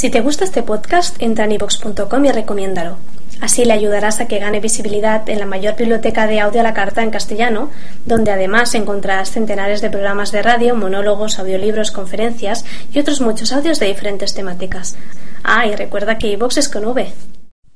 Si 0.00 0.08
te 0.08 0.22
gusta 0.22 0.44
este 0.44 0.62
podcast, 0.62 1.20
entra 1.20 1.44
en 1.44 1.52
ivox.com 1.52 2.24
y 2.24 2.32
recomiéndalo. 2.32 2.96
Así 3.42 3.66
le 3.66 3.74
ayudarás 3.74 4.18
a 4.18 4.28
que 4.28 4.38
gane 4.38 4.58
visibilidad 4.58 5.28
en 5.28 5.38
la 5.38 5.44
mayor 5.44 5.76
biblioteca 5.76 6.26
de 6.26 6.40
audio 6.40 6.60
a 6.60 6.62
la 6.62 6.72
carta 6.72 7.02
en 7.02 7.10
castellano, 7.10 7.68
donde 8.06 8.30
además 8.30 8.74
encontrarás 8.74 9.30
centenares 9.30 9.82
de 9.82 9.90
programas 9.90 10.32
de 10.32 10.40
radio, 10.40 10.74
monólogos, 10.74 11.38
audiolibros, 11.38 11.90
conferencias 11.90 12.64
y 12.94 12.98
otros 12.98 13.20
muchos 13.20 13.52
audios 13.52 13.78
de 13.78 13.88
diferentes 13.88 14.32
temáticas. 14.32 14.96
Ah, 15.44 15.66
y 15.66 15.76
recuerda 15.76 16.16
que 16.16 16.28
iVox 16.28 16.56
es 16.56 16.70
con 16.70 16.86
V. 16.86 17.06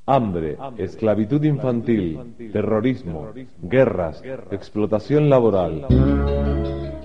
Hambre, 0.07 0.57
esclavitud 0.79 1.45
infantil, 1.45 2.21
terrorismo, 2.55 3.35
guerras, 3.61 4.23
explotación 4.51 5.29
laboral. 5.29 5.89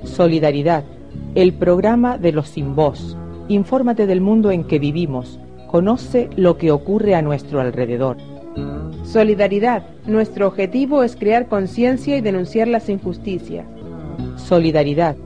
Solidaridad, 0.05 0.85
el 1.35 1.55
programa 1.55 2.17
de 2.17 2.31
los 2.31 2.47
sin 2.47 2.73
voz. 2.73 3.17
Infórmate 3.49 4.05
del 4.05 4.21
mundo 4.21 4.51
en 4.51 4.63
que 4.63 4.77
vivimos. 4.77 5.39
Conoce 5.67 6.29
lo 6.35 6.57
que 6.59 6.71
ocurre 6.71 7.15
a 7.15 7.23
nuestro 7.23 7.59
alrededor. 7.59 8.17
Solidaridad. 9.03 9.87
Nuestro 10.05 10.47
objetivo 10.47 11.01
es 11.01 11.15
crear 11.15 11.47
conciencia 11.47 12.15
y 12.15 12.21
denunciar 12.21 12.67
las 12.67 12.89
injusticias. 12.89 13.65
Solidaridad. 14.37 15.17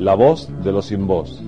La 0.00 0.14
voz 0.14 0.48
de 0.64 0.72
los 0.72 0.86
sin 0.86 1.06
voz. 1.06 1.40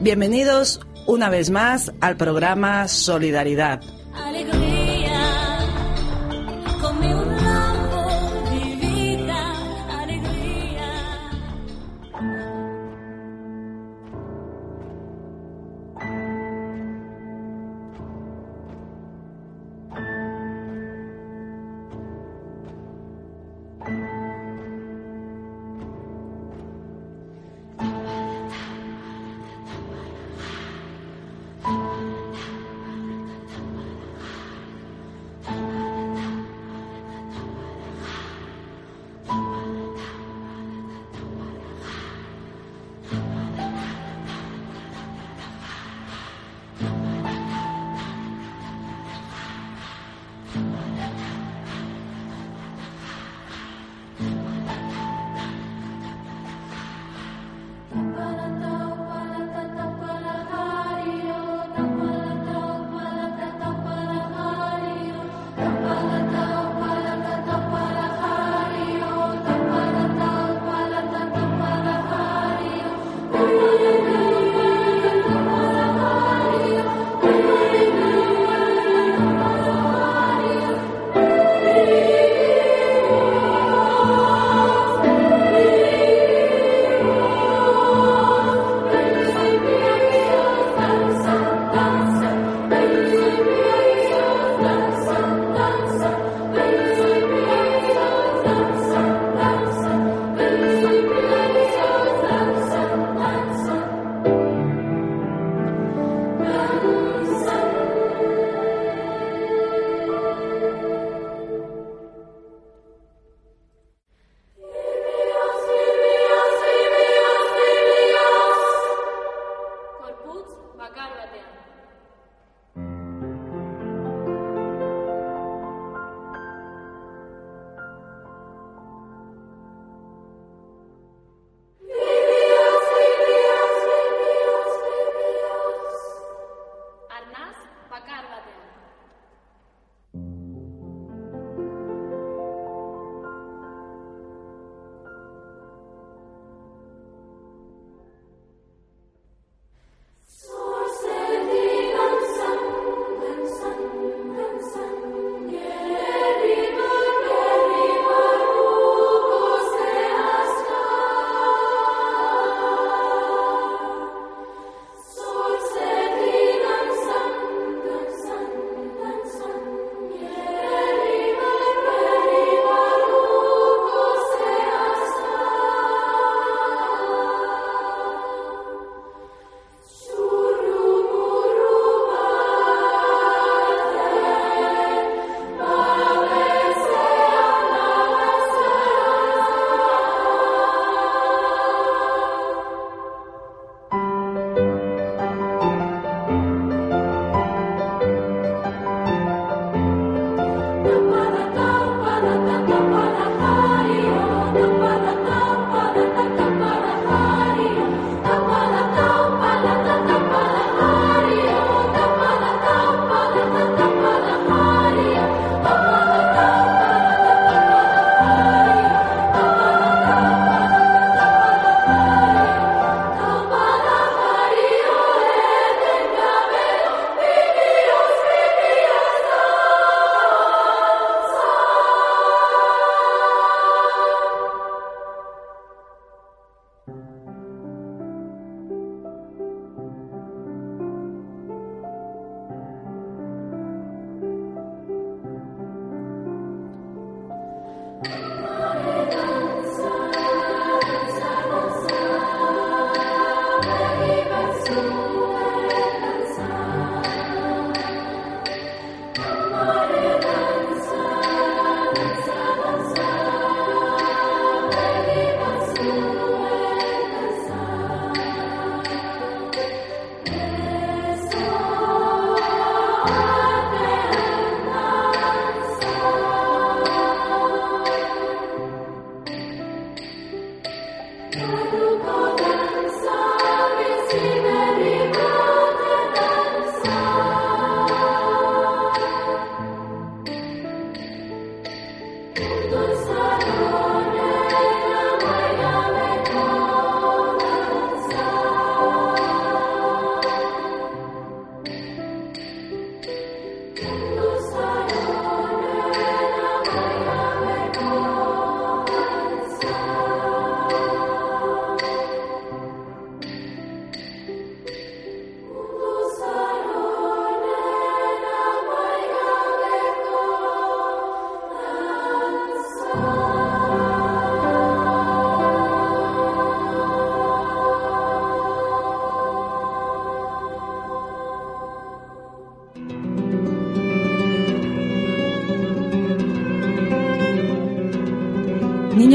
Bienvenidos 0.00 0.80
una 1.06 1.30
vez 1.30 1.50
más 1.50 1.92
al 2.00 2.16
programa 2.16 2.88
Solidaridad. 2.88 3.82
Alegría, 4.14 4.57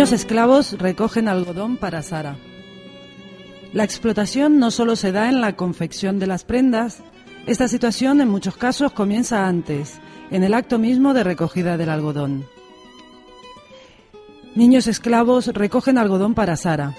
Niños 0.03 0.19
esclavos 0.19 0.73
recogen 0.73 1.29
algodón 1.29 1.77
para 1.77 2.01
Sara. 2.01 2.35
La 3.71 3.85
explotación 3.85 4.59
no 4.59 4.69
solo 4.69 4.97
se 4.97 5.13
da 5.13 5.29
en 5.29 5.39
la 5.39 5.55
confección 5.55 6.19
de 6.19 6.27
las 6.27 6.43
prendas, 6.43 7.01
esta 7.47 7.69
situación 7.69 8.19
en 8.19 8.27
muchos 8.27 8.57
casos 8.57 8.91
comienza 8.91 9.47
antes, 9.47 10.01
en 10.29 10.43
el 10.43 10.55
acto 10.55 10.77
mismo 10.77 11.13
de 11.13 11.23
recogida 11.23 11.77
del 11.77 11.87
algodón. 11.87 12.45
Niños 14.55 14.87
esclavos 14.87 15.47
recogen 15.47 15.97
algodón 15.97 16.33
para 16.33 16.57
Sara. 16.57 16.95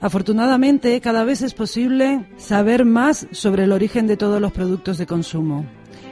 Afortunadamente, 0.00 1.00
cada 1.00 1.22
vez 1.22 1.42
es 1.42 1.54
posible 1.54 2.26
saber 2.36 2.84
más 2.84 3.28
sobre 3.30 3.62
el 3.62 3.70
origen 3.70 4.08
de 4.08 4.16
todos 4.16 4.40
los 4.40 4.50
productos 4.50 4.98
de 4.98 5.06
consumo. 5.06 5.66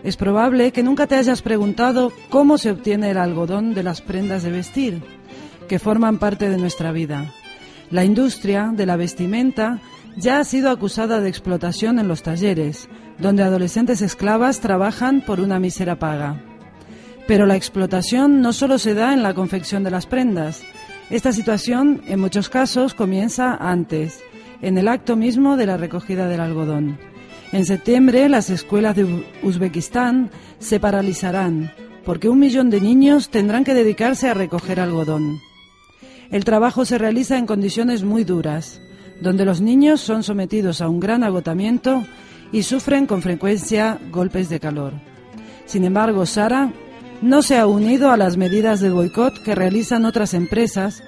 Es 0.05 0.17
probable 0.17 0.70
que 0.70 0.85
nunca 0.85 1.08
te 1.08 1.17
hayas 1.17 1.43
preguntado 1.43 2.12
cómo 2.31 2.58
se 2.58 2.70
obtiene 2.70 3.11
el 3.11 3.19
algodón 3.19 3.75
de 3.75 3.82
las 3.82 4.00
prendas 4.02 4.44
de 4.44 4.52
vestir, 4.52 5.02
que 5.69 5.79
forman 5.79 6.19
parte 6.19 6.49
de 6.50 6.56
nuestra 6.56 6.91
vida. 6.91 7.32
La 7.91 8.05
industria 8.05 8.73
de 8.75 8.87
la 8.87 8.97
vestimenta 8.97 9.81
ya 10.17 10.41
ha 10.41 10.44
sido 10.44 10.70
acusada 10.70 11.20
de 11.20 11.29
explotación 11.29 11.99
en 11.99 12.09
los 12.09 12.23
talleres, 12.23 12.88
donde 13.19 13.43
adolescentes 13.43 14.03
esclavas 14.03 14.61
trabajan 14.61 15.20
por 15.20 15.41
una 15.41 15.61
mísera 15.61 15.99
paga. 15.99 16.43
Pero 17.26 17.47
la 17.47 17.56
explotación 17.56 18.41
no 18.41 18.53
solo 18.53 18.79
se 18.79 18.94
da 18.94 19.12
en 19.12 19.23
la 19.23 19.35
confección 19.35 19.85
de 19.85 19.91
las 19.91 20.06
prendas. 20.06 20.62
Esta 21.11 21.32
situación, 21.32 22.03
en 22.06 22.21
muchos 22.21 22.49
casos, 22.49 22.94
comienza 22.94 23.55
antes, 23.55 24.21
en 24.61 24.76
el 24.76 24.88
acto 24.88 25.17
mismo 25.17 25.56
de 25.56 25.67
la 25.67 25.76
recogida 25.76 26.26
del 26.26 26.41
algodón. 26.41 26.99
En 27.53 27.64
septiembre, 27.64 28.29
las 28.29 28.50
escuelas 28.50 28.97
de 28.97 29.25
Uzbekistán 29.43 30.31
se 30.59 30.81
paralizarán, 30.81 31.73
porque 32.05 32.29
un 32.29 32.38
millón 32.38 32.71
de 32.71 32.81
niños 32.81 33.31
tendrán 33.31 33.64
que 33.64 33.75
dedicarse 33.75 34.29
a 34.29 34.35
recoger 34.35 34.81
algodón. 34.81 35.38
El 36.31 36.45
trabajo 36.45 36.85
se 36.85 36.99
realiza 36.99 37.39
en 37.39 37.47
condiciones 37.47 38.05
muy 38.05 38.25
duras, 38.25 38.81
donde 39.21 39.45
los 39.45 39.61
niños 39.61 40.01
son 40.01 40.23
sometidos 40.23 40.81
a 40.81 40.89
un 40.89 41.01
gran 41.01 41.25
agotamiento 41.25 42.05
y 42.53 42.63
sufren 42.63 43.07
con 43.07 43.23
frecuencia 43.23 43.99
golpes 44.11 44.49
de 44.49 44.61
calor. 44.61 44.93
Sin 45.65 45.85
embargo, 45.85 46.27
Sara 46.27 46.73
no 47.23 47.43
se 47.43 47.59
ha 47.59 47.67
unido 47.67 48.11
a 48.11 48.17
las 48.17 48.37
medidas 48.37 48.81
de 48.81 48.91
boicot 48.91 49.43
que 49.43 49.55
realizan 49.55 50.05
otras 50.05 50.35
empresas, 50.35 51.03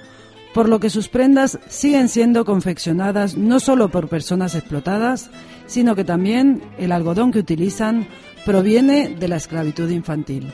por 0.54 0.68
lo 0.68 0.80
que 0.80 0.90
sus 0.90 1.08
prendas 1.08 1.58
siguen 1.68 2.08
siendo 2.08 2.44
confeccionadas 2.44 3.36
no 3.36 3.60
solo 3.60 3.90
por 3.90 4.08
personas 4.08 4.54
explotadas, 4.54 5.30
sino 5.66 5.94
que 5.94 6.04
también 6.04 6.62
el 6.78 6.92
algodón 6.92 7.30
que 7.30 7.38
utilizan 7.38 8.08
proviene 8.44 9.14
de 9.20 9.28
la 9.28 9.36
esclavitud 9.36 9.88
infantil. 9.90 10.52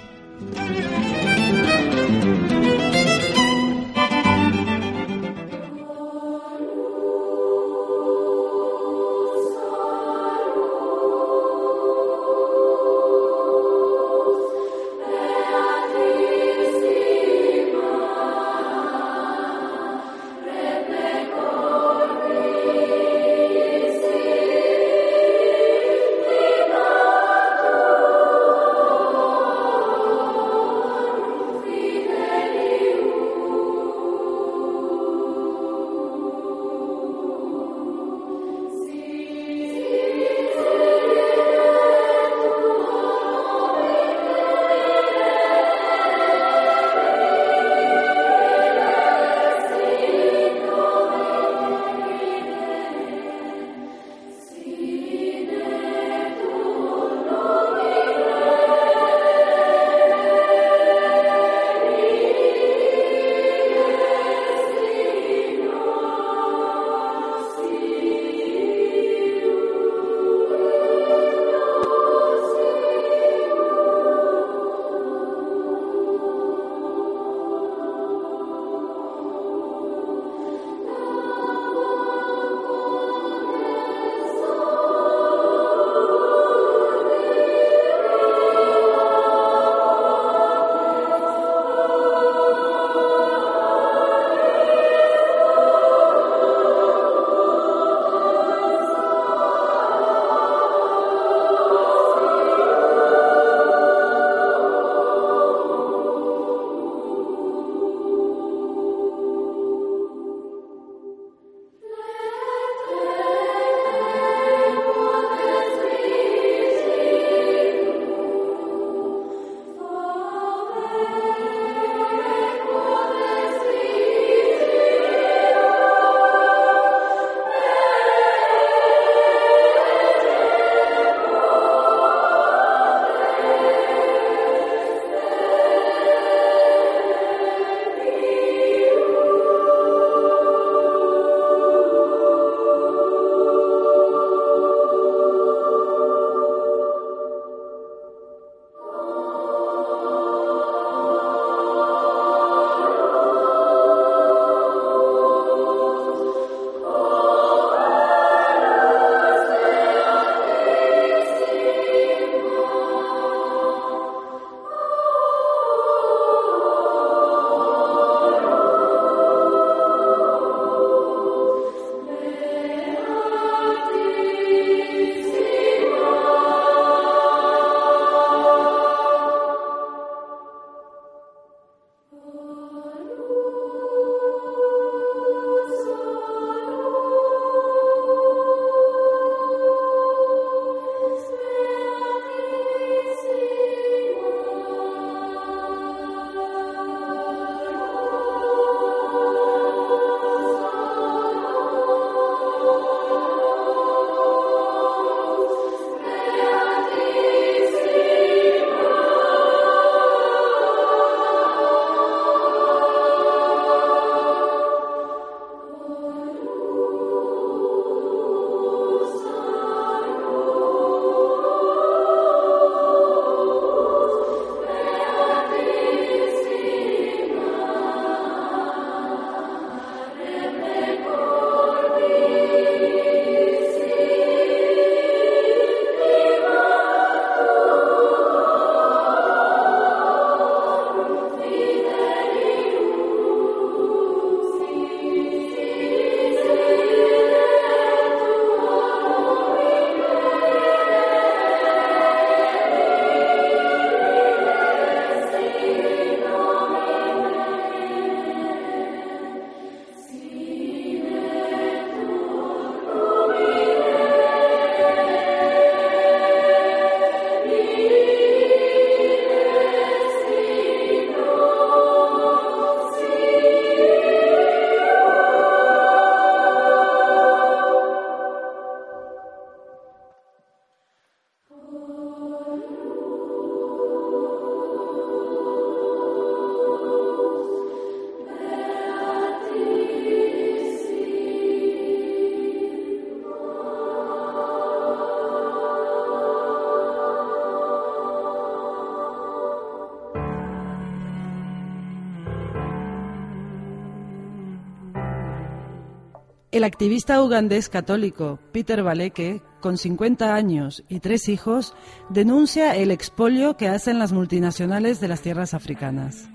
El 306.57 306.65
activista 306.65 307.23
ugandés 307.23 307.69
católico 307.69 308.39
Peter 308.51 308.83
Baleke, 308.83 309.43
con 309.61 309.77
50 309.77 310.35
años 310.35 310.85
y 310.89 311.01
tres 311.01 311.29
hijos, 311.29 311.75
denuncia 312.09 312.75
el 312.77 312.91
expolio 312.91 313.59
que 313.59 313.69
hacen 313.69 313.99
las 313.99 314.15
multinacionales 314.15 314.99
de 314.99 315.09
las 315.09 315.21
tierras 315.21 315.53
africanas. 315.53 316.31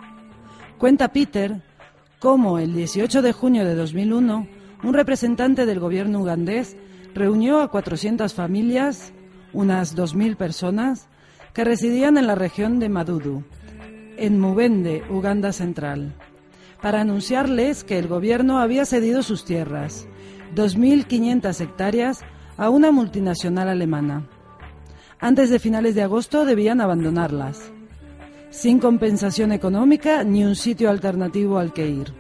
Cuenta 0.78 1.08
Peter 1.08 1.64
cómo 2.20 2.60
el 2.60 2.76
18 2.76 3.24
de 3.24 3.34
junio 3.34 3.66
de 3.66 3.74
2001 3.74 4.48
un 4.84 4.94
representante 4.94 5.66
del 5.66 5.80
gobierno 5.80 6.20
ugandés 6.22 6.78
reunió 7.16 7.60
a 7.60 7.70
400 7.70 8.32
familias, 8.36 9.14
unas 9.54 9.98
2.000 9.98 10.36
personas, 10.36 11.08
que 11.52 11.64
residían 11.64 12.20
en 12.20 12.28
la 12.28 12.36
región 12.36 12.78
de 12.78 12.90
Madudu, 12.90 13.44
en 14.18 14.40
Mubende, 14.40 15.02
Uganda 15.10 15.52
Central, 15.52 16.14
para 16.82 17.02
anunciarles 17.02 17.84
que 17.84 18.00
el 18.00 18.08
gobierno 18.08 18.60
había 18.60 18.86
cedido 18.86 19.24
sus 19.24 19.46
tierras, 19.46 20.08
2.500 20.56 21.62
hectáreas, 21.62 22.22
a 22.58 22.70
una 22.70 22.92
multinacional 22.92 23.70
alemana. 23.70 24.28
Antes 25.20 25.50
de 25.50 25.60
finales 25.60 25.96
de 25.96 26.02
agosto 26.02 26.46
debían 26.46 26.82
abandonarlas, 26.82 27.72
sin 28.50 28.80
compensación 28.80 29.52
económica 29.52 30.24
ni 30.24 30.44
un 30.44 30.56
sitio 30.56 30.90
alternativo 30.90 31.58
al 31.58 31.74
que 31.74 31.88
ir. 31.88 32.14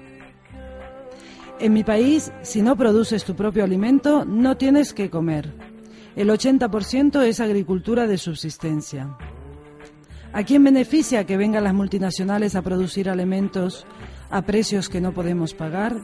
En 1.59 1.73
mi 1.73 1.83
país, 1.83 2.31
si 2.41 2.61
no 2.61 2.75
produces 2.75 3.23
tu 3.23 3.35
propio 3.35 3.63
alimento, 3.63 4.25
no 4.25 4.57
tienes 4.57 4.93
que 4.93 5.11
comer. 5.11 5.53
El 6.15 6.29
80% 6.29 7.21
es 7.21 7.39
agricultura 7.39 8.07
de 8.07 8.17
subsistencia. 8.17 9.15
¿A 10.33 10.43
quién 10.43 10.63
beneficia 10.63 11.25
que 11.25 11.37
vengan 11.37 11.65
las 11.65 11.73
multinacionales 11.73 12.55
a 12.55 12.61
producir 12.61 13.09
alimentos 13.09 13.85
a 14.31 14.41
precios 14.41 14.89
que 14.89 15.01
no 15.01 15.13
podemos 15.13 15.53
pagar? 15.53 15.95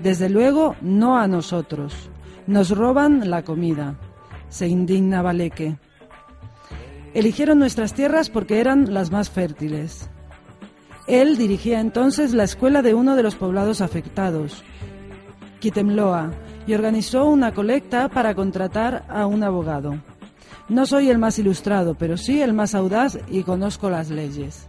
Desde 0.00 0.28
luego, 0.28 0.76
no 0.80 1.18
a 1.18 1.26
nosotros. 1.26 2.10
Nos 2.46 2.70
roban 2.70 3.30
la 3.30 3.42
comida. 3.42 3.96
Se 4.48 4.66
indigna 4.68 5.22
Baleque. 5.22 5.76
Eligieron 7.14 7.58
nuestras 7.58 7.92
tierras 7.92 8.30
porque 8.30 8.60
eran 8.60 8.94
las 8.94 9.10
más 9.10 9.28
fértiles. 9.28 10.08
Él 11.06 11.36
dirigía 11.36 11.80
entonces 11.80 12.32
la 12.32 12.44
escuela 12.44 12.80
de 12.80 12.94
uno 12.94 13.16
de 13.16 13.22
los 13.22 13.34
poblados 13.34 13.80
afectados, 13.80 14.62
Kitemloa, 15.60 16.30
y 16.66 16.74
organizó 16.74 17.26
una 17.26 17.52
colecta 17.52 18.08
para 18.08 18.34
contratar 18.34 19.04
a 19.08 19.26
un 19.26 19.42
abogado. 19.42 19.96
No 20.68 20.86
soy 20.86 21.10
el 21.10 21.18
más 21.18 21.38
ilustrado, 21.38 21.94
pero 21.94 22.16
sí 22.16 22.40
el 22.40 22.52
más 22.52 22.74
audaz 22.74 23.18
y 23.28 23.42
conozco 23.42 23.90
las 23.90 24.10
leyes. 24.10 24.68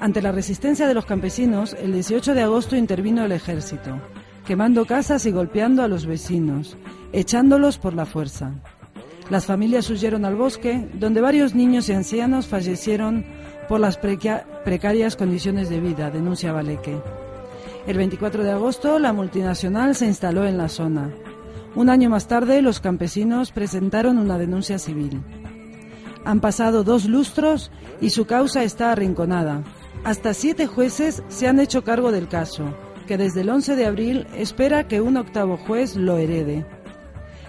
Ante 0.00 0.20
la 0.22 0.32
resistencia 0.32 0.86
de 0.86 0.94
los 0.94 1.06
campesinos, 1.06 1.74
el 1.80 1.92
18 1.92 2.34
de 2.34 2.42
agosto 2.42 2.76
intervino 2.76 3.24
el 3.24 3.32
ejército, 3.32 3.98
quemando 4.46 4.84
casas 4.84 5.24
y 5.26 5.30
golpeando 5.32 5.82
a 5.82 5.88
los 5.88 6.06
vecinos, 6.06 6.76
echándolos 7.12 7.78
por 7.78 7.94
la 7.94 8.04
fuerza. 8.04 8.52
Las 9.30 9.46
familias 9.46 9.88
huyeron 9.90 10.24
al 10.24 10.36
bosque, 10.36 10.88
donde 10.94 11.20
varios 11.20 11.54
niños 11.54 11.88
y 11.88 11.92
ancianos 11.92 12.46
fallecieron 12.46 13.24
por 13.68 13.80
las 13.80 13.98
preca- 14.00 14.44
precarias 14.64 15.16
condiciones 15.16 15.68
de 15.70 15.80
vida, 15.80 16.10
denuncia 16.10 16.52
Baleque. 16.52 16.96
El 17.86 17.96
24 17.96 18.44
de 18.44 18.52
agosto, 18.52 18.98
la 18.98 19.12
multinacional 19.12 19.94
se 19.96 20.06
instaló 20.06 20.44
en 20.44 20.58
la 20.58 20.68
zona. 20.68 21.10
Un 21.74 21.88
año 21.88 22.10
más 22.10 22.28
tarde, 22.28 22.62
los 22.62 22.80
campesinos 22.80 23.50
presentaron 23.50 24.18
una 24.18 24.38
denuncia 24.38 24.78
civil. 24.78 25.20
Han 26.24 26.40
pasado 26.40 26.84
dos 26.84 27.06
lustros 27.06 27.70
y 28.00 28.10
su 28.10 28.26
causa 28.26 28.62
está 28.62 28.92
arrinconada. 28.92 29.62
Hasta 30.04 30.34
siete 30.34 30.66
jueces 30.66 31.22
se 31.28 31.48
han 31.48 31.58
hecho 31.58 31.82
cargo 31.82 32.12
del 32.12 32.28
caso, 32.28 32.74
que 33.06 33.16
desde 33.16 33.40
el 33.42 33.50
11 33.50 33.76
de 33.76 33.86
abril 33.86 34.26
espera 34.36 34.88
que 34.88 35.00
un 35.00 35.16
octavo 35.16 35.56
juez 35.56 35.96
lo 35.96 36.18
herede. 36.18 36.64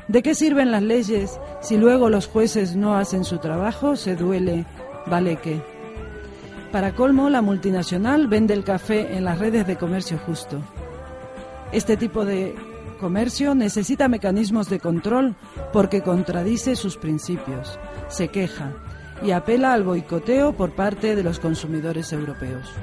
¿De 0.08 0.24
qué 0.24 0.36
sirven 0.36 0.72
las 0.72 0.84
leyes 0.84 1.40
si 1.62 1.78
luego 1.78 2.10
los 2.10 2.28
jueces 2.28 2.76
no 2.76 2.98
hacen 2.98 3.26
su 3.26 3.40
trabajo? 3.40 3.96
Se 3.96 4.16
duele 4.16 4.66
Baleque. 5.06 5.62
Para 6.72 6.96
colmo, 6.96 7.30
la 7.30 7.42
multinacional 7.42 8.28
vende 8.28 8.54
el 8.54 8.64
café 8.64 9.16
en 9.16 9.26
las 9.26 9.40
redes 9.40 9.68
de 9.68 9.76
comercio 9.76 10.18
justo. 10.26 10.62
Este 11.72 11.98
tipo 11.98 12.26
de 12.26 12.56
comercio 13.00 13.54
necesita 13.56 14.08
mecanismos 14.08 14.70
de 14.70 14.80
control 14.80 15.36
porque 15.74 16.02
contradice 16.02 16.76
sus 16.76 16.98
principios, 16.98 17.78
se 18.08 18.30
queja 18.30 18.74
y 19.24 19.32
apela 19.32 19.74
al 19.74 19.84
boicoteo 19.84 20.54
por 20.54 20.72
parte 20.72 21.16
de 21.16 21.24
los 21.24 21.40
consumidores 21.40 22.12
europeos. 22.14 22.74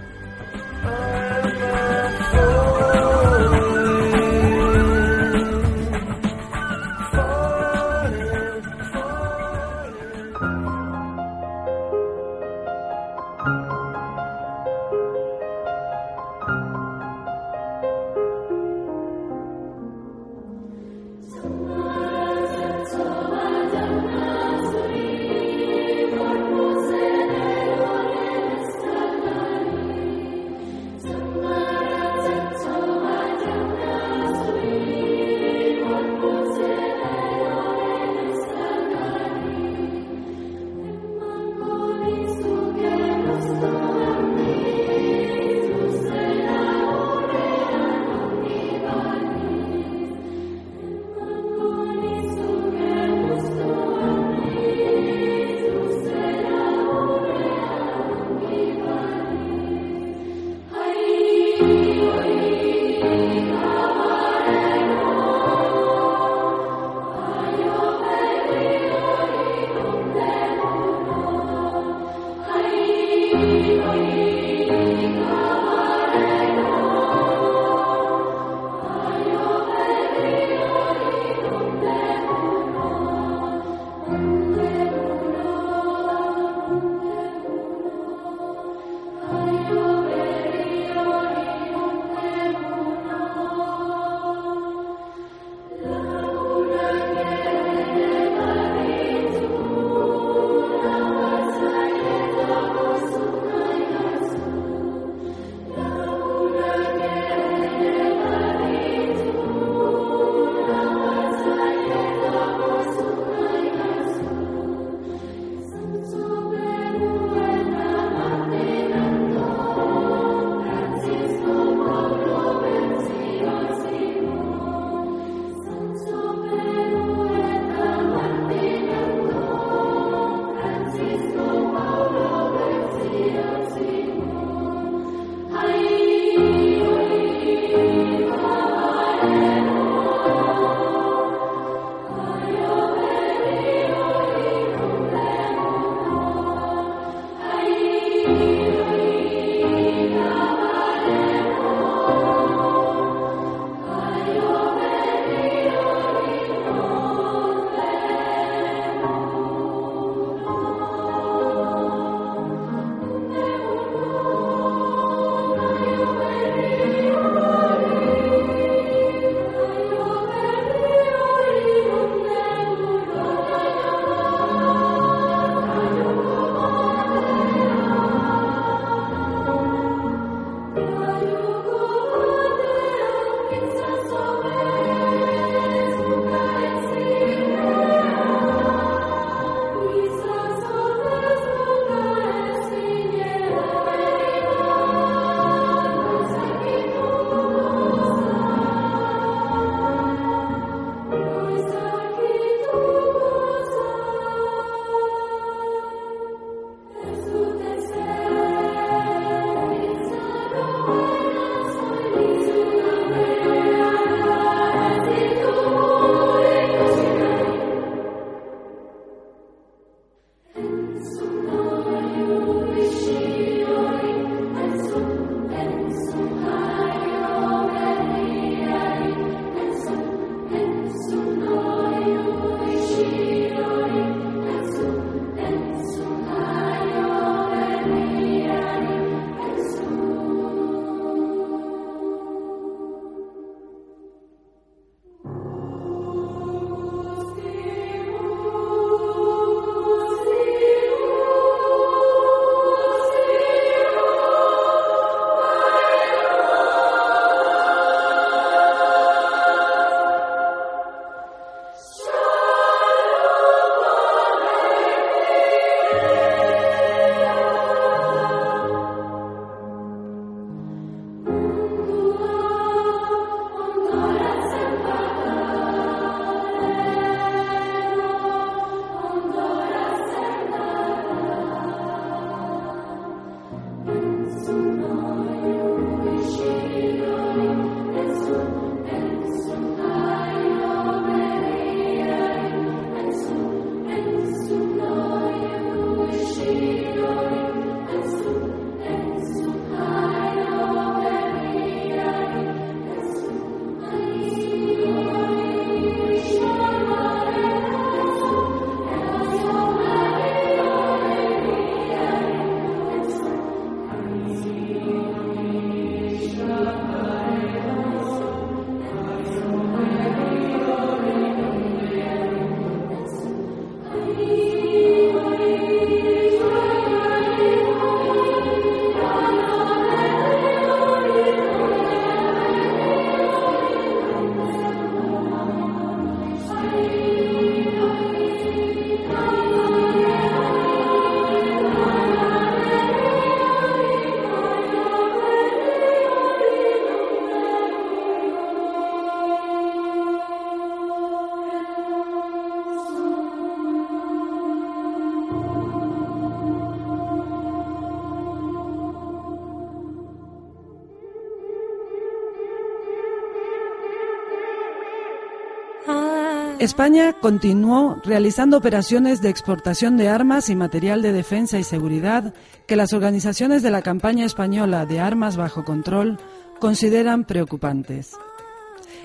España 366.61 367.15
continuó 367.15 368.01
realizando 368.05 368.57
operaciones 368.57 369.21
de 369.21 369.29
exportación 369.29 369.97
de 369.97 370.09
armas 370.09 370.49
y 370.49 370.55
material 370.55 371.03
de 371.03 371.13
defensa 371.13 371.59
y 371.59 371.65
seguridad 371.65 372.33
que 372.67 372.77
las 372.77 372.93
organizaciones 372.93 373.63
de 373.63 373.73
la 373.73 373.83
campaña 373.83 374.25
española 374.25 374.87
de 374.87 375.01
armas 375.01 375.37
bajo 375.37 375.65
control 375.65 376.19
consideran 376.61 377.25
preocupantes. 377.25 378.13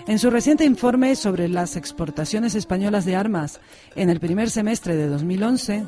En 0.08 0.20
su 0.20 0.30
reciente 0.30 0.64
informe 0.64 1.16
sobre 1.16 1.50
las 1.50 1.76
exportaciones 1.76 2.54
españolas 2.54 3.06
de 3.06 3.16
armas 3.16 3.60
en 3.96 4.10
el 4.10 4.20
primer 4.20 4.52
semestre 4.52 4.96
de 4.96 5.08
2011, 5.08 5.86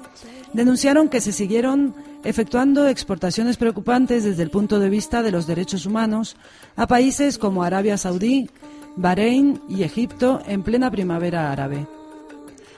denunciaron 0.53 1.09
que 1.09 1.21
se 1.21 1.31
siguieron 1.31 1.95
efectuando 2.23 2.87
exportaciones 2.87 3.57
preocupantes 3.57 4.23
desde 4.23 4.43
el 4.43 4.49
punto 4.49 4.79
de 4.79 4.89
vista 4.89 5.21
de 5.21 5.31
los 5.31 5.47
derechos 5.47 5.85
humanos 5.85 6.37
a 6.75 6.87
países 6.87 7.37
como 7.37 7.63
Arabia 7.63 7.97
Saudí, 7.97 8.49
Bahrein 8.95 9.61
y 9.67 9.83
Egipto 9.83 10.41
en 10.45 10.63
plena 10.63 10.91
primavera 10.91 11.51
árabe. 11.51 11.87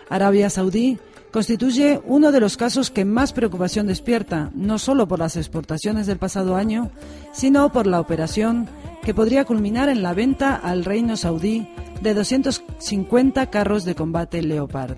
Arabia 0.09 0.49
Saudí 0.49 0.99
constituye 1.31 1.99
uno 2.05 2.31
de 2.31 2.39
los 2.39 2.57
casos 2.57 2.91
que 2.91 3.05
más 3.05 3.33
preocupación 3.33 3.87
despierta, 3.87 4.51
no 4.53 4.77
solo 4.77 5.07
por 5.07 5.19
las 5.19 5.35
exportaciones 5.35 6.05
del 6.05 6.19
pasado 6.19 6.55
año, 6.55 6.91
sino 7.31 7.71
por 7.71 7.87
la 7.87 7.99
operación 7.99 8.67
que 9.01 9.15
podría 9.15 9.43
culminar 9.43 9.89
en 9.89 10.03
la 10.03 10.13
venta 10.13 10.55
al 10.55 10.85
reino 10.85 11.17
saudí 11.17 11.67
de 12.01 12.13
250 12.13 13.49
carros 13.49 13.83
de 13.83 13.95
combate 13.95 14.43
Leopard. 14.43 14.97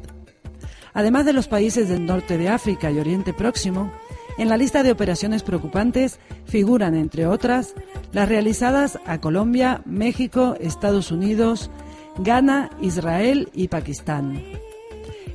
Además 0.93 1.25
de 1.25 1.34
los 1.34 1.47
países 1.47 1.89
del 1.89 2.06
norte 2.06 2.38
de 2.38 2.49
África 2.49 2.91
y 2.91 2.99
Oriente 2.99 3.34
Próximo, 3.34 3.91
en 4.37 4.49
la 4.49 4.57
lista 4.57 4.83
de 4.83 4.91
operaciones 4.91 5.43
preocupantes 5.43 6.19
figuran, 6.45 6.95
entre 6.95 7.25
otras, 7.25 7.73
las 8.11 8.27
realizadas 8.27 8.99
a 9.05 9.19
Colombia, 9.19 9.81
México, 9.85 10.55
Estados 10.59 11.11
Unidos, 11.11 11.69
Ghana, 12.17 12.69
Israel 12.81 13.49
y 13.53 13.67
Pakistán. 13.67 14.41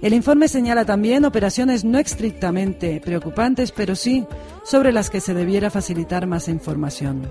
El 0.02 0.14
informe 0.14 0.48
señala 0.48 0.86
también 0.86 1.26
operaciones 1.26 1.84
no 1.84 1.98
estrictamente 1.98 3.02
preocupantes, 3.04 3.70
pero 3.70 3.94
sí 3.94 4.26
sobre 4.64 4.92
las 4.92 5.10
que 5.10 5.20
se 5.20 5.34
debiera 5.34 5.68
facilitar 5.68 6.26
más 6.26 6.48
información. 6.48 7.22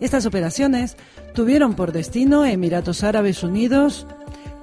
Estas 0.00 0.26
operaciones 0.26 0.96
tuvieron 1.34 1.74
por 1.74 1.92
destino 1.92 2.44
Emiratos 2.44 3.04
Árabes 3.04 3.44
Unidos, 3.44 4.06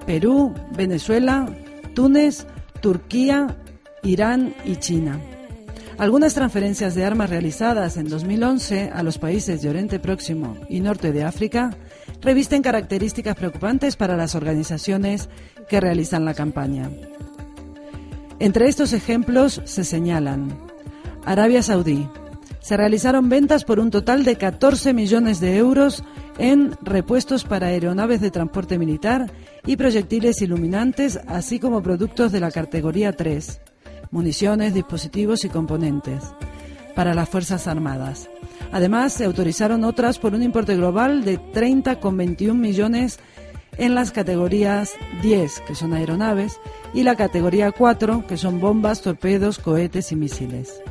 Perú, 0.06 0.54
Venezuela, 0.76 1.48
Túnez, 1.94 2.46
Turquía, 2.82 3.56
Irán 4.04 4.54
y 4.66 4.76
China. 4.78 5.20
Algunas 5.98 6.36
transferencias 6.36 6.94
de 6.94 7.04
armas 7.04 7.32
realizadas 7.32 7.98
en 7.98 8.08
2011 8.08 8.92
a 8.94 9.02
los 9.02 9.18
países 9.18 9.64
de 9.64 9.70
Oriente 9.70 10.00
Próximo 10.00 10.56
y 10.70 10.80
Norte 10.80 11.12
de 11.12 11.24
África 11.24 11.72
revisten 12.22 12.62
características 12.62 13.36
preocupantes 13.36 13.96
para 13.96 14.16
las 14.16 14.36
organizaciones 14.36 15.28
que 15.68 15.82
realizan 15.82 16.24
la 16.24 16.36
campaña. 16.36 16.92
Entre 18.38 18.68
estos 18.68 18.94
ejemplos 18.94 19.60
se 19.66 19.84
señalan 19.84 20.56
Arabia 21.26 21.64
Saudí. 21.64 22.08
Se 22.60 22.78
realizaron 22.78 23.28
ventas 23.28 23.64
por 23.64 23.80
un 23.80 23.90
total 23.90 24.24
de 24.24 24.36
14 24.36 24.94
millones 24.94 25.40
de 25.40 25.58
euros 25.58 26.04
en 26.38 26.74
repuestos 26.84 27.44
para 27.44 27.68
aeronaves 27.68 28.22
de 28.22 28.30
transporte 28.30 28.78
militar 28.78 29.32
y 29.66 29.78
proyectiles 29.78 30.44
iluminantes, 30.44 31.20
así 31.26 31.60
como 31.60 31.82
productos 31.82 32.32
de 32.32 32.40
la 32.40 32.52
categoría 32.52 33.14
3 33.14 33.62
municiones, 34.12 34.74
dispositivos 34.74 35.46
y 35.46 35.50
componentes 35.50 36.24
para 36.96 37.14
las 37.14 37.30
Fuerzas 37.30 37.68
Armadas. 37.68 38.30
Además, 38.72 39.14
se 39.14 39.26
autorizaron 39.26 39.84
otras 39.84 40.20
por 40.20 40.34
un 40.34 40.44
importe 40.44 40.76
global 40.76 41.24
de 41.24 41.40
30,21 41.40 42.54
millones 42.54 43.20
en 43.78 43.96
las 43.96 44.12
categorías 44.12 44.94
10, 45.22 45.62
que 45.62 45.76
son 45.76 45.94
aeronaves, 45.94 46.60
y 46.94 47.04
la 47.04 47.16
categoría 47.16 47.72
4, 47.72 48.26
que 48.28 48.38
son 48.38 48.60
bombas, 48.60 49.02
torpedos, 49.02 49.60
cohetes 49.60 50.12
y 50.12 50.16
misiles. 50.16 50.82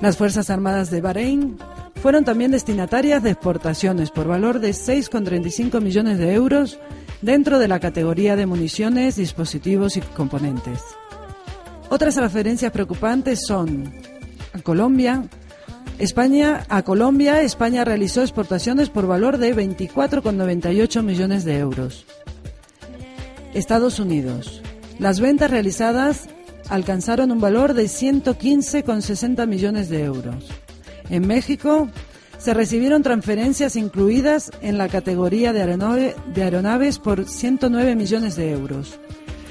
Las 0.00 0.16
Fuerzas 0.16 0.50
Armadas 0.50 0.90
de 0.90 1.00
Bahrein 1.00 1.58
fueron 2.02 2.24
también 2.24 2.50
destinatarias 2.50 3.22
de 3.22 3.30
exportaciones 3.30 4.10
por 4.10 4.26
valor 4.26 4.60
de 4.60 4.70
6,35 4.70 5.80
millones 5.80 6.18
de 6.18 6.34
euros 6.34 6.78
dentro 7.22 7.58
de 7.58 7.68
la 7.68 7.80
categoría 7.80 8.36
de 8.36 8.46
municiones, 8.46 9.16
dispositivos 9.16 9.96
y 9.96 10.00
componentes. 10.00 10.80
Otras 11.88 12.16
referencias 12.16 12.72
preocupantes 12.72 13.46
son 13.46 13.92
Colombia. 14.62 15.24
España, 15.98 16.64
a 16.68 16.82
Colombia, 16.82 17.40
España 17.42 17.84
realizó 17.84 18.22
exportaciones 18.22 18.90
por 18.90 19.06
valor 19.06 19.38
de 19.38 19.54
24,98 19.54 21.02
millones 21.02 21.44
de 21.44 21.58
euros. 21.58 22.04
Estados 23.54 23.98
Unidos. 23.98 24.60
Las 24.98 25.20
ventas 25.20 25.50
realizadas 25.50 26.28
alcanzaron 26.68 27.30
un 27.30 27.40
valor 27.40 27.74
de 27.74 27.84
115,60 27.84 29.46
millones 29.46 29.88
de 29.88 30.04
euros. 30.04 30.48
En 31.08 31.26
México 31.26 31.88
se 32.38 32.52
recibieron 32.52 33.02
transferencias 33.02 33.76
incluidas 33.76 34.50
en 34.60 34.76
la 34.76 34.88
categoría 34.88 35.52
de 35.52 35.62
aeronaves 36.42 36.98
por 36.98 37.26
109 37.26 37.94
millones 37.94 38.36
de 38.36 38.50
euros. 38.50 38.98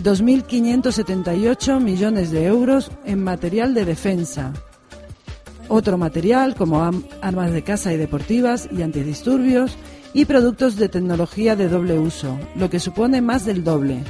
2.578 0.00 1.80
millones 1.80 2.30
de 2.30 2.46
euros 2.46 2.92
en 3.04 3.24
material 3.24 3.74
de 3.74 3.84
defensa. 3.84 4.52
Otro 5.66 5.98
material 5.98 6.54
como 6.54 6.88
armas 7.20 7.50
de 7.50 7.64
caza 7.64 7.92
y 7.92 7.96
deportivas 7.96 8.68
y 8.70 8.82
antidisturbios 8.82 9.76
y 10.14 10.24
productos 10.26 10.76
de 10.76 10.88
tecnología 10.88 11.56
de 11.56 11.68
doble 11.68 11.98
uso, 11.98 12.38
lo 12.54 12.70
que 12.70 12.78
supone 12.78 13.22
más 13.22 13.44
del 13.44 13.64
doble 13.64 14.04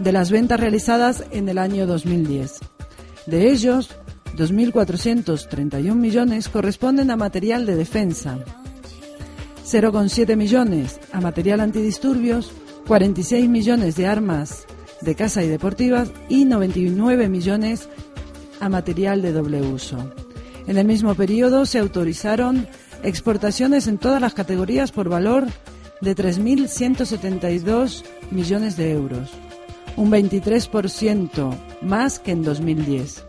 de 0.00 0.10
las 0.10 0.32
ventas 0.32 0.58
realizadas 0.58 1.24
en 1.30 1.48
el 1.48 1.58
año 1.58 1.86
2010. 1.86 2.69
De 3.30 3.48
ellos, 3.52 3.90
2.431 4.36 5.94
millones 5.94 6.48
corresponden 6.48 7.12
a 7.12 7.16
material 7.16 7.64
de 7.64 7.76
defensa, 7.76 8.38
0,7 9.64 10.34
millones 10.34 10.98
a 11.12 11.20
material 11.20 11.60
antidisturbios, 11.60 12.50
46 12.88 13.48
millones 13.48 13.94
de 13.94 14.08
armas 14.08 14.66
de 15.00 15.14
caza 15.14 15.44
y 15.44 15.48
deportivas 15.48 16.10
y 16.28 16.44
99 16.44 17.28
millones 17.28 17.88
a 18.58 18.68
material 18.68 19.22
de 19.22 19.30
doble 19.30 19.62
uso. 19.62 20.12
En 20.66 20.76
el 20.76 20.86
mismo 20.88 21.14
periodo 21.14 21.66
se 21.66 21.78
autorizaron 21.78 22.66
exportaciones 23.04 23.86
en 23.86 23.98
todas 23.98 24.20
las 24.20 24.34
categorías 24.34 24.90
por 24.90 25.08
valor 25.08 25.46
de 26.00 26.16
3.172 26.16 28.02
millones 28.32 28.76
de 28.76 28.90
euros 28.90 29.30
un 29.96 30.10
23% 30.10 31.56
más 31.82 32.18
que 32.18 32.32
en 32.32 32.42
2010. 32.42 33.24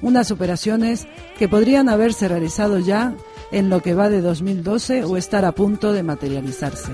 Unas 0.00 0.30
operaciones 0.30 1.06
que 1.38 1.48
podrían 1.48 1.88
haberse 1.88 2.28
realizado 2.28 2.78
ya 2.78 3.14
en 3.50 3.70
lo 3.70 3.80
que 3.80 3.94
va 3.94 4.08
de 4.08 4.20
2012 4.20 5.04
o 5.04 5.16
estar 5.16 5.44
a 5.44 5.52
punto 5.52 5.92
de 5.92 6.02
materializarse. 6.02 6.92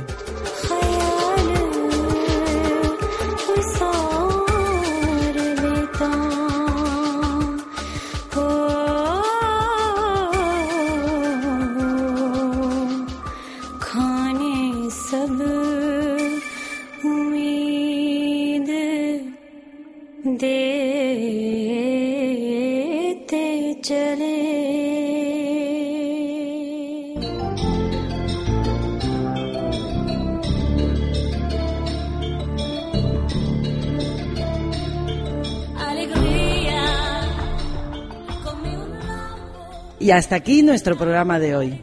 Y 40.05 40.11
hasta 40.11 40.37
aquí 40.37 40.63
nuestro 40.63 40.99
programa 40.99 41.39
de 41.39 41.57
hoy. 41.57 41.81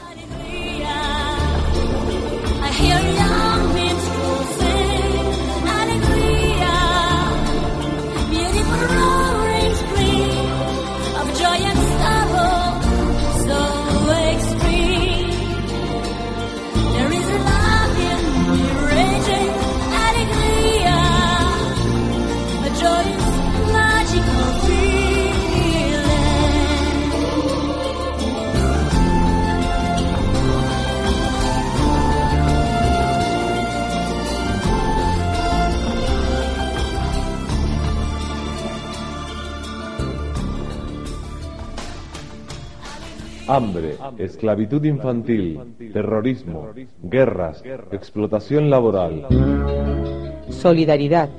Hambre, 43.56 43.96
esclavitud 44.18 44.84
infantil, 44.84 45.60
terrorismo, 45.94 46.68
guerras, 47.02 47.64
explotación 47.92 48.70
laboral. 48.70 49.28
Solidaridad, 50.50 51.30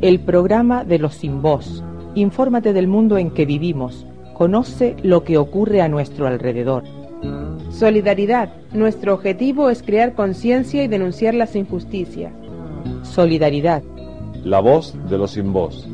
el 0.00 0.20
programa 0.20 0.84
de 0.84 0.98
los 0.98 1.14
sin 1.16 1.42
voz. 1.42 1.84
Infórmate 2.14 2.72
del 2.72 2.88
mundo 2.88 3.18
en 3.18 3.30
que 3.30 3.44
vivimos. 3.44 4.06
Conoce 4.32 4.96
lo 5.02 5.22
que 5.22 5.36
ocurre 5.36 5.82
a 5.82 5.88
nuestro 5.88 6.26
alrededor. 6.26 6.84
Solidaridad, 7.70 8.54
nuestro 8.72 9.12
objetivo 9.14 9.68
es 9.68 9.82
crear 9.82 10.14
conciencia 10.14 10.82
y 10.82 10.88
denunciar 10.88 11.34
las 11.34 11.54
injusticias. 11.56 12.32
Solidaridad. 13.02 13.82
La 14.44 14.60
voz 14.60 14.94
de 15.10 15.18
los 15.18 15.32
sin 15.32 15.52
voz. 15.52 15.86